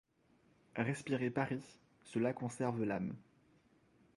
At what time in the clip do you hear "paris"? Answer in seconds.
1.29-1.77